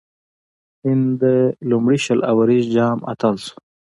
[0.83, 1.23] هند د
[1.69, 3.55] لومړي شل اووريز جام اتل سو.